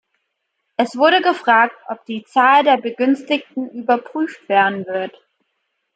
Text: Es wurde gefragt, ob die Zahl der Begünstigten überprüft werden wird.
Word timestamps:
Es 0.77 0.97
wurde 0.97 1.21
gefragt, 1.21 1.75
ob 1.87 2.03
die 2.05 2.23
Zahl 2.23 2.63
der 2.63 2.77
Begünstigten 2.81 3.69
überprüft 3.69 4.49
werden 4.49 4.87
wird. 4.87 5.13